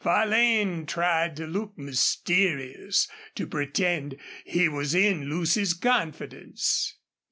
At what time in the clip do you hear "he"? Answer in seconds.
4.43-4.67